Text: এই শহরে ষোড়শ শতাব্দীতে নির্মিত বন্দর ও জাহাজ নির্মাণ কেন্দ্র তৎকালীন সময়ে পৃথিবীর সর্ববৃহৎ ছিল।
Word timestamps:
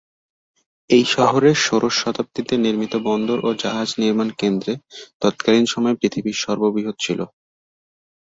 এই 0.89 1.03
শহরে 1.07 1.51
ষোড়শ 1.63 1.95
শতাব্দীতে 1.97 2.53
নির্মিত 2.57 2.93
বন্দর 3.07 3.37
ও 3.43 3.49
জাহাজ 3.61 3.89
নির্মাণ 4.01 4.29
কেন্দ্র 4.39 4.67
তৎকালীন 5.21 5.65
সময়ে 5.65 5.99
পৃথিবীর 6.01 6.37
সর্ববৃহৎ 6.43 6.95
ছিল। 6.99 7.19